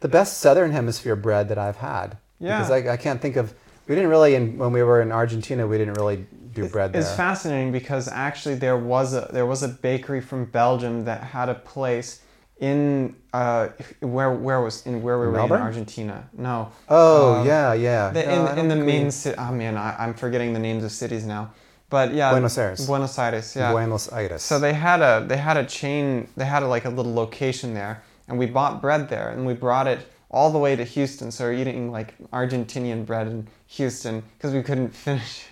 the 0.00 0.08
best 0.08 0.38
Southern 0.38 0.72
Hemisphere 0.72 1.16
bread 1.16 1.48
that 1.48 1.58
I've 1.58 1.76
had. 1.76 2.18
Yeah. 2.38 2.58
Because 2.58 2.70
I, 2.70 2.92
I 2.94 2.96
can't 2.96 3.20
think 3.20 3.36
of. 3.36 3.54
We 3.86 3.94
didn't 3.96 4.10
really, 4.10 4.34
in, 4.34 4.56
when 4.56 4.72
we 4.72 4.82
were 4.82 5.02
in 5.02 5.10
Argentina, 5.10 5.66
we 5.66 5.76
didn't 5.76 5.94
really 5.94 6.26
do 6.54 6.68
bread 6.68 6.92
there. 6.92 7.00
It's 7.00 7.14
fascinating 7.14 7.72
because 7.72 8.08
actually 8.08 8.54
there 8.56 8.76
was 8.76 9.14
a 9.14 9.28
there 9.32 9.46
was 9.46 9.62
a 9.62 9.68
bakery 9.68 10.20
from 10.20 10.44
Belgium 10.46 11.04
that 11.04 11.22
had 11.22 11.48
a 11.48 11.54
place 11.54 12.22
in 12.58 13.16
uh, 13.32 13.68
where 14.00 14.32
where 14.32 14.60
was 14.60 14.86
in 14.86 15.02
where 15.02 15.18
we 15.18 15.26
were 15.26 15.32
Melbourne? 15.32 15.60
in 15.60 15.66
Argentina. 15.66 16.28
No. 16.36 16.70
oh 16.88 17.36
Um, 17.36 17.46
yeah, 17.46 17.72
yeah. 17.72 18.10
The, 18.10 18.32
in, 18.32 18.58
in 18.58 18.68
the 18.68 18.76
main 18.76 19.10
city. 19.10 19.36
Oh 19.38 19.52
man, 19.52 19.76
I, 19.76 19.96
I'm 19.98 20.14
forgetting 20.14 20.52
the 20.52 20.58
names 20.58 20.84
of 20.84 20.92
cities 20.92 21.24
now. 21.24 21.52
But 21.90 22.14
yeah, 22.14 22.30
Buenos 22.30 22.56
Aires. 22.56 22.86
Buenos 22.86 23.18
Aires. 23.18 23.54
Yeah. 23.56 23.72
Buenos 23.72 24.10
Aires. 24.12 24.42
So 24.42 24.58
they 24.58 24.72
had 24.72 25.02
a 25.02 25.24
they 25.26 25.36
had 25.36 25.56
a 25.56 25.64
chain. 25.64 26.28
They 26.36 26.44
had 26.46 26.62
a, 26.62 26.66
like 26.68 26.84
a 26.84 26.90
little 26.90 27.12
location 27.12 27.74
there, 27.74 28.02
and 28.28 28.38
we 28.38 28.46
bought 28.46 28.80
bread 28.80 29.08
there, 29.08 29.30
and 29.30 29.44
we 29.44 29.54
brought 29.54 29.86
it 29.88 30.06
all 30.30 30.50
the 30.52 30.58
way 30.58 30.76
to 30.76 30.84
Houston. 30.84 31.30
So 31.32 31.44
we're 31.44 31.54
eating 31.54 31.90
like 31.90 32.14
Argentinian 32.30 33.04
bread 33.04 33.26
in 33.26 33.48
Houston 33.66 34.22
because 34.38 34.54
we 34.54 34.62
couldn't 34.62 34.90
finish 35.06 35.42
it. 35.44 35.46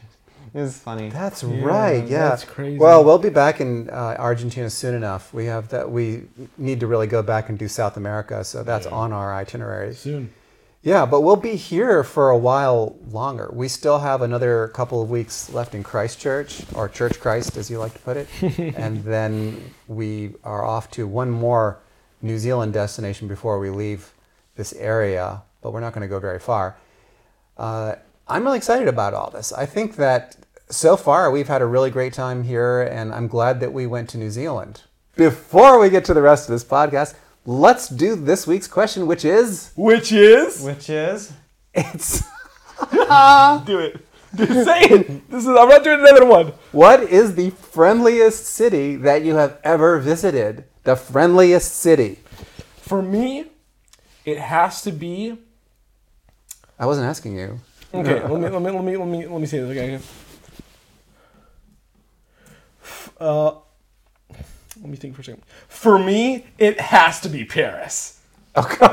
It 0.55 0.63
was 0.63 0.79
funny. 0.79 1.11
That's 1.11 1.43
Yeah, 1.43 1.63
right. 1.63 2.07
Yeah. 2.07 2.29
that's 2.31 2.45
crazy. 2.45 2.79
Well, 2.79 3.05
we'll 3.05 3.19
be 3.19 3.29
back 3.29 3.61
in 3.61 3.91
uh, 3.91 4.17
Argentina 4.19 4.71
soon 4.71 4.95
enough. 4.95 5.35
We 5.35 5.45
have 5.47 5.69
that. 5.69 5.91
We 5.91 6.23
need 6.57 6.81
to 6.81 6.87
really 6.87 7.07
go 7.07 7.23
back 7.23 7.51
and 7.51 7.59
do 7.59 7.69
South 7.69 7.97
America, 7.99 8.43
so 8.45 8.63
that's 8.63 8.87
on 8.87 9.13
our 9.13 9.35
itinerary 9.35 9.95
Soon. 9.95 10.33
Yeah, 10.89 11.05
but 11.05 11.21
we'll 11.21 11.37
be 11.37 11.57
here 11.57 12.03
for 12.03 12.31
a 12.31 12.39
while 12.39 12.97
longer. 13.11 13.51
We 13.53 13.69
still 13.69 13.99
have 13.99 14.23
another 14.23 14.69
couple 14.69 15.03
of 15.03 15.11
weeks 15.11 15.53
left 15.53 15.75
in 15.75 15.83
Christchurch, 15.83 16.63
or 16.73 16.89
Church 16.89 17.21
Christ, 17.21 17.59
as 17.59 17.71
you 17.71 17.79
like 17.79 17.93
to 17.93 17.99
put 17.99 18.17
it, 18.17 18.27
and 18.75 19.05
then 19.05 19.75
we 19.87 20.33
are 20.45 20.65
off 20.65 20.91
to 20.93 21.07
one 21.07 21.29
more 21.29 21.79
New 22.23 22.39
Zealand 22.39 22.73
destination 22.73 23.29
before 23.29 23.59
we 23.59 23.69
leave 23.69 24.15
this 24.57 24.73
area. 24.73 25.43
But 25.61 25.75
we're 25.75 25.81
not 25.81 25.93
going 25.93 26.09
to 26.09 26.09
go 26.09 26.21
very 26.21 26.39
far. 26.39 26.79
Uh, 27.59 27.97
I'm 28.27 28.45
really 28.45 28.57
excited 28.57 28.89
about 28.89 29.13
all 29.13 29.29
this. 29.29 29.53
I 29.53 29.67
think 29.67 29.97
that 29.97 30.39
so 30.71 30.97
far, 30.97 31.31
we've 31.31 31.49
had 31.49 31.61
a 31.61 31.67
really 31.67 31.91
great 31.91 32.15
time 32.15 32.45
here, 32.45 32.81
and 32.81 33.13
I'm 33.13 33.29
glad 33.29 33.61
that 33.61 33.75
we 33.75 33.87
went 33.87 34.09
to 34.11 34.17
New 34.17 34.31
Zealand. 34.31 34.85
Before 35.17 35.79
we 35.79 35.91
get 35.91 36.07
to 36.07 36.15
the 36.15 36.23
rest 36.23 36.49
of 36.49 36.55
this 36.55 36.65
podcast, 36.65 37.15
let's 37.47 37.89
do 37.89 38.15
this 38.17 38.47
week's 38.47 38.69
question, 38.69 39.07
which 39.07 39.25
is 39.25 39.73
Which 39.77 40.13
is 40.13 40.63
Which 40.63 40.91
is? 40.91 41.33
it's 41.75 42.21
do 43.67 43.79
it. 43.79 44.05
Dude, 44.35 44.49
say 44.65 44.83
it. 44.83 45.31
This 45.31 45.43
is 45.45 45.49
I'm 45.49 45.69
not 45.69 45.83
doing 45.83 46.01
another 46.01 46.27
one. 46.27 46.53
what 46.73 47.03
is 47.03 47.35
the 47.35 47.51
friendliest 47.51 48.47
city 48.47 48.97
that 48.97 49.23
you 49.25 49.35
have 49.37 49.59
ever 49.65 49.99
visited? 49.99 50.65
The 50.85 50.97
friendliest 50.97 51.75
city. 51.77 52.19
For 52.83 53.03
me, 53.03 53.47
it 54.25 54.39
has 54.39 54.83
to 54.83 54.93
be 54.93 55.39
I 56.79 56.87
wasn't 56.87 57.07
asking 57.09 57.37
you. 57.37 57.59
Okay, 57.93 58.21
let 58.23 58.41
me 58.41 58.49
let 58.49 58.63
me 58.63 58.71
let 58.71 58.85
me 58.85 58.97
let 58.97 59.09
me 59.09 59.27
let 59.27 59.41
me 59.41 59.47
say 59.47 59.59
this 59.61 59.71
again. 59.71 60.03
Uh, 63.19 63.53
let 64.81 64.91
me 64.91 64.97
think 64.97 65.15
for 65.15 65.23
a 65.23 65.25
second. 65.25 65.43
For 65.69 65.99
me, 65.99 66.47
it 66.59 66.81
has 66.81 67.21
to 67.21 67.29
be 67.29 67.45
Paris. 67.45 68.21
Okay. 68.57 68.77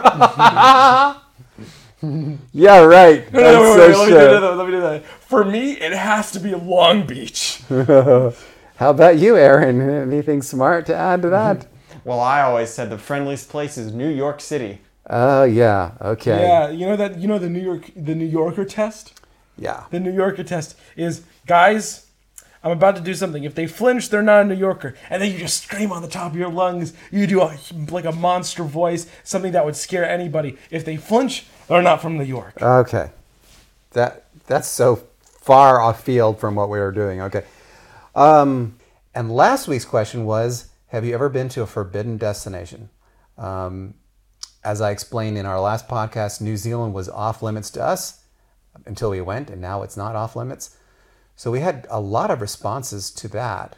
yeah, 2.53 2.79
right. 2.79 3.31
No, 3.33 3.39
no, 3.41 3.61
wait, 3.61 3.77
wait, 3.77 3.89
wait, 3.89 3.97
let, 3.97 4.07
me 4.07 4.13
do 4.13 4.39
that, 4.39 4.55
let 4.55 4.65
me 4.65 4.71
do 4.71 4.81
that. 4.81 5.05
For 5.05 5.45
me, 5.45 5.73
it 5.73 5.93
has 5.93 6.31
to 6.31 6.39
be 6.39 6.53
Long 6.53 7.05
Beach. 7.05 7.61
How 7.69 8.89
about 8.89 9.17
you, 9.17 9.35
Aren? 9.37 9.81
Anything 9.81 10.41
smart 10.41 10.85
to 10.87 10.95
add 10.95 11.21
to 11.21 11.29
that? 11.29 11.67
Well, 12.03 12.19
I 12.19 12.41
always 12.41 12.69
said 12.69 12.89
the 12.89 12.97
friendliest 12.97 13.49
place 13.49 13.77
is 13.77 13.93
New 13.93 14.09
York 14.09 14.41
City. 14.41 14.81
Oh, 15.09 15.43
yeah. 15.43 15.91
Okay. 16.01 16.41
Yeah, 16.41 16.69
you 16.69 16.85
know 16.85 16.95
that 16.95 17.19
you 17.19 17.27
know 17.27 17.39
the 17.39 17.49
New 17.49 17.61
York 17.61 17.91
the 17.95 18.15
New 18.15 18.25
Yorker 18.25 18.65
test. 18.65 19.19
Yeah. 19.57 19.85
The 19.91 19.99
New 19.99 20.11
Yorker 20.11 20.43
test 20.43 20.77
is 20.95 21.23
guys. 21.45 22.04
I'm 22.65 22.71
about 22.71 22.95
to 22.95 23.01
do 23.01 23.13
something. 23.13 23.43
If 23.43 23.53
they 23.53 23.67
flinch, 23.67 24.09
they're 24.09 24.23
not 24.23 24.41
a 24.41 24.45
New 24.45 24.55
Yorker. 24.55 24.95
And 25.11 25.21
then 25.21 25.31
you 25.31 25.37
just 25.37 25.61
scream 25.61 25.91
on 25.91 26.01
the 26.01 26.07
top 26.07 26.31
of 26.31 26.37
your 26.37 26.49
lungs. 26.49 26.93
You 27.11 27.27
do 27.27 27.41
a, 27.41 27.55
like 27.91 28.05
a 28.05 28.11
monster 28.11 28.63
voice, 28.63 29.05
something 29.23 29.51
that 29.51 29.63
would 29.63 29.75
scare 29.75 30.03
anybody. 30.03 30.57
If 30.71 30.83
they 30.83 30.97
flinch, 30.97 31.45
they're 31.67 31.83
not 31.83 32.01
from 32.01 32.17
New 32.17 32.23
York. 32.23 32.59
Okay. 32.59 33.11
That 33.91 34.25
that's 34.47 34.67
so 34.67 35.03
far 35.41 35.79
off 35.79 36.03
field 36.03 36.39
from 36.39 36.55
what 36.55 36.69
we 36.71 36.79
were 36.79 36.91
doing. 36.91 37.21
Okay. 37.21 37.43
Um, 38.15 38.77
and 39.13 39.31
last 39.31 39.67
week's 39.67 39.85
question 39.85 40.25
was 40.25 40.69
Have 40.87 41.05
you 41.05 41.13
ever 41.13 41.29
been 41.29 41.49
to 41.49 41.61
a 41.61 41.67
forbidden 41.67 42.17
destination? 42.17 42.89
Um, 43.37 43.93
as 44.63 44.81
I 44.81 44.89
explained 44.89 45.37
in 45.37 45.45
our 45.45 45.59
last 45.59 45.87
podcast, 45.87 46.41
New 46.41 46.57
Zealand 46.57 46.95
was 46.95 47.09
off 47.09 47.43
limits 47.43 47.69
to 47.71 47.83
us 47.83 48.23
until 48.87 49.11
we 49.11 49.21
went, 49.21 49.51
and 49.51 49.61
now 49.61 49.83
it's 49.83 49.95
not 49.95 50.15
off 50.15 50.35
limits. 50.35 50.75
So 51.35 51.51
we 51.51 51.59
had 51.59 51.85
a 51.89 51.99
lot 51.99 52.31
of 52.31 52.41
responses 52.41 53.11
to 53.11 53.27
that. 53.29 53.75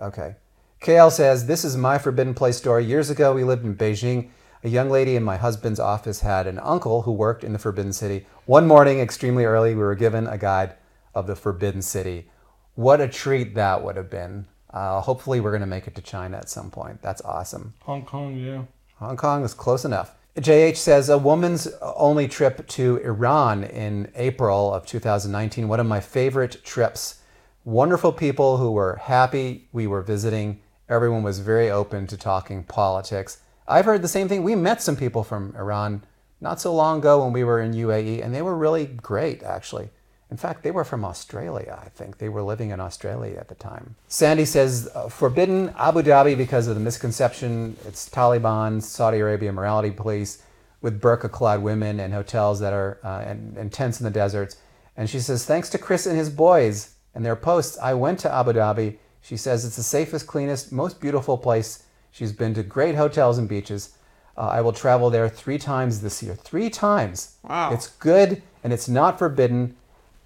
Okay. 0.00 0.36
KL 0.80 1.10
says, 1.10 1.46
This 1.46 1.64
is 1.64 1.76
my 1.76 1.98
forbidden 1.98 2.34
place 2.34 2.56
story. 2.56 2.84
Years 2.84 3.10
ago, 3.10 3.34
we 3.34 3.44
lived 3.44 3.64
in 3.64 3.76
Beijing. 3.76 4.30
A 4.64 4.68
young 4.68 4.90
lady 4.90 5.14
in 5.14 5.22
my 5.22 5.36
husband's 5.36 5.78
office 5.78 6.20
had 6.20 6.46
an 6.46 6.58
uncle 6.58 7.02
who 7.02 7.12
worked 7.12 7.44
in 7.44 7.52
the 7.52 7.58
Forbidden 7.60 7.92
City. 7.92 8.26
One 8.46 8.66
morning, 8.66 8.98
extremely 8.98 9.44
early, 9.44 9.74
we 9.74 9.82
were 9.82 9.94
given 9.94 10.26
a 10.26 10.38
guide 10.38 10.74
of 11.14 11.28
the 11.28 11.36
Forbidden 11.36 11.82
City. 11.82 12.28
What 12.74 13.00
a 13.00 13.08
treat 13.08 13.54
that 13.54 13.84
would 13.84 13.96
have 13.96 14.10
been. 14.10 14.46
Uh, 14.70 15.00
hopefully, 15.00 15.40
we're 15.40 15.52
going 15.52 15.60
to 15.60 15.66
make 15.66 15.86
it 15.86 15.94
to 15.94 16.02
China 16.02 16.36
at 16.36 16.48
some 16.48 16.70
point. 16.70 17.02
That's 17.02 17.22
awesome. 17.22 17.74
Hong 17.82 18.04
Kong, 18.04 18.36
yeah. 18.36 18.64
Hong 18.96 19.16
Kong 19.16 19.44
is 19.44 19.54
close 19.54 19.84
enough. 19.84 20.14
JH 20.40 20.76
says 20.76 21.08
a 21.08 21.18
woman's 21.18 21.66
only 21.82 22.28
trip 22.28 22.64
to 22.68 22.98
Iran 22.98 23.64
in 23.64 24.12
April 24.14 24.72
of 24.72 24.86
2019, 24.86 25.66
one 25.66 25.80
of 25.80 25.86
my 25.86 25.98
favorite 25.98 26.62
trips. 26.62 27.22
Wonderful 27.64 28.12
people 28.12 28.58
who 28.58 28.70
were 28.70 29.00
happy 29.02 29.68
we 29.72 29.88
were 29.88 30.00
visiting. 30.00 30.60
Everyone 30.88 31.24
was 31.24 31.40
very 31.40 31.68
open 31.68 32.06
to 32.06 32.16
talking 32.16 32.62
politics. 32.62 33.40
I've 33.66 33.84
heard 33.84 34.00
the 34.00 34.06
same 34.06 34.28
thing. 34.28 34.44
We 34.44 34.54
met 34.54 34.80
some 34.80 34.94
people 34.94 35.24
from 35.24 35.56
Iran 35.56 36.04
not 36.40 36.60
so 36.60 36.72
long 36.72 36.98
ago 36.98 37.24
when 37.24 37.32
we 37.32 37.42
were 37.42 37.60
in 37.60 37.72
UAE, 37.72 38.24
and 38.24 38.32
they 38.32 38.42
were 38.42 38.56
really 38.56 38.86
great, 38.86 39.42
actually. 39.42 39.90
In 40.30 40.36
fact, 40.36 40.62
they 40.62 40.70
were 40.70 40.84
from 40.84 41.04
Australia, 41.04 41.78
I 41.82 41.88
think. 41.88 42.18
They 42.18 42.28
were 42.28 42.42
living 42.42 42.70
in 42.70 42.80
Australia 42.80 43.38
at 43.38 43.48
the 43.48 43.54
time. 43.54 43.96
Sandy 44.08 44.44
says, 44.44 44.88
uh, 44.94 45.08
forbidden 45.08 45.74
Abu 45.78 46.02
Dhabi 46.02 46.36
because 46.36 46.66
of 46.66 46.74
the 46.74 46.82
misconception 46.82 47.76
it's 47.86 48.08
Taliban, 48.10 48.82
Saudi 48.82 49.20
Arabia 49.20 49.52
morality 49.52 49.90
police 49.90 50.42
with 50.82 51.00
burqa 51.00 51.30
clad 51.30 51.62
women 51.62 51.98
and 51.98 52.12
hotels 52.12 52.60
that 52.60 52.72
are, 52.72 52.98
uh, 53.02 53.22
and, 53.26 53.56
and 53.56 53.72
tents 53.72 54.00
in 54.00 54.04
the 54.04 54.10
deserts. 54.10 54.56
And 54.96 55.08
she 55.08 55.18
says, 55.18 55.46
thanks 55.46 55.70
to 55.70 55.78
Chris 55.78 56.06
and 56.06 56.16
his 56.16 56.28
boys 56.28 56.94
and 57.14 57.24
their 57.24 57.36
posts, 57.36 57.78
I 57.78 57.94
went 57.94 58.18
to 58.20 58.32
Abu 58.32 58.52
Dhabi. 58.52 58.98
She 59.22 59.36
says 59.36 59.64
it's 59.64 59.76
the 59.76 59.82
safest, 59.82 60.26
cleanest, 60.26 60.72
most 60.72 61.00
beautiful 61.00 61.38
place. 61.38 61.84
She's 62.10 62.32
been 62.32 62.52
to 62.54 62.62
great 62.62 62.96
hotels 62.96 63.38
and 63.38 63.48
beaches. 63.48 63.94
Uh, 64.36 64.42
I 64.42 64.60
will 64.60 64.72
travel 64.72 65.10
there 65.10 65.28
three 65.28 65.58
times 65.58 66.00
this 66.00 66.22
year. 66.22 66.34
Three 66.34 66.70
times. 66.70 67.36
Wow. 67.42 67.72
It's 67.72 67.88
good 67.88 68.42
and 68.62 68.72
it's 68.72 68.88
not 68.88 69.18
forbidden. 69.18 69.76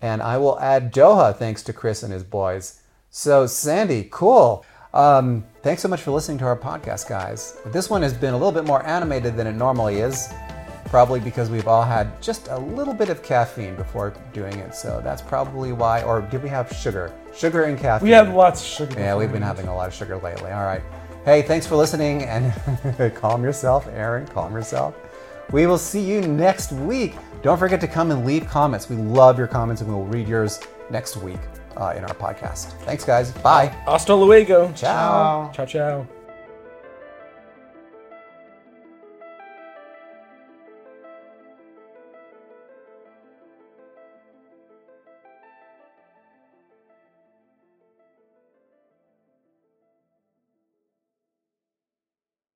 And 0.03 0.21
I 0.21 0.37
will 0.37 0.59
add 0.61 0.93
Doha 0.93 1.35
thanks 1.37 1.63
to 1.65 1.73
Chris 1.73 2.03
and 2.03 2.13
his 2.13 2.25
boys. 2.25 2.81
So, 3.11 3.47
Sandy, 3.47 4.09
cool. 4.11 4.65
Um, 4.95 5.45
thanks 5.63 5.81
so 5.81 5.89
much 5.89 6.03
for 6.03 6.11
listening 6.11 6.39
to 6.39 6.45
our 6.45 6.57
podcast, 6.57 7.09
guys. 7.09 7.59
This 7.67 7.89
one 7.89 8.03
has 8.03 8.13
been 8.13 8.35
a 8.35 8.37
little 8.37 8.53
bit 8.53 8.65
more 8.65 8.85
animated 8.85 9.37
than 9.37 9.47
it 9.47 9.53
normally 9.53 9.97
is, 10.01 10.29
probably 10.87 11.21
because 11.21 11.49
we've 11.49 11.69
all 11.69 11.85
had 11.85 12.21
just 12.21 12.49
a 12.49 12.59
little 12.59 12.93
bit 12.93 13.09
of 13.09 13.23
caffeine 13.23 13.75
before 13.77 14.13
doing 14.33 14.55
it. 14.59 14.75
So 14.75 15.01
that's 15.03 15.23
probably 15.23 15.73
why. 15.73 16.03
Or 16.03 16.21
did 16.21 16.43
we 16.43 16.49
have 16.49 16.71
sugar? 16.73 17.13
Sugar 17.35 17.65
and 17.65 17.79
caffeine. 17.79 18.09
We 18.09 18.13
had 18.13 18.35
lots 18.35 18.61
of 18.61 18.67
sugar. 18.67 18.99
Yeah, 19.01 19.17
we've 19.17 19.33
been 19.33 19.41
having 19.43 19.69
a 19.69 19.75
lot 19.75 19.89
of 19.89 19.95
sugar 19.95 20.19
lately. 20.19 20.51
All 20.51 20.65
right. 20.65 20.83
Hey, 21.25 21.43
thanks 21.43 21.67
for 21.67 21.77
listening 21.77 22.25
and 22.25 23.15
calm 23.15 23.45
yourself, 23.45 23.87
Aren. 23.89 24.27
Calm 24.27 24.53
yourself. 24.53 24.95
We 25.51 25.67
will 25.67 25.79
see 25.79 26.01
you 26.01 26.21
next 26.23 26.73
week. 26.73 27.15
Don't 27.43 27.59
forget 27.59 27.81
to 27.81 27.89
come 27.89 28.11
and 28.11 28.25
leave 28.25 28.47
comments. 28.47 28.89
We 28.89 28.97
love 28.97 29.39
your 29.39 29.49
comments 29.49 29.83
and 29.83 29.91
we 29.91 29.97
will 29.97 30.07
read 30.07 30.29
yours 30.29 30.61
next 30.91 31.17
week 31.17 31.41
uh, 31.77 31.95
in 31.97 32.05
our 32.05 32.15
podcast. 32.15 32.73
Thanks, 32.85 33.05
guys. 33.05 33.33
Bye. 33.33 33.67
Hasta 33.87 34.15
luego. 34.15 34.73
Ciao. 34.75 35.51
Ciao, 35.53 35.67
ciao. 35.67 36.22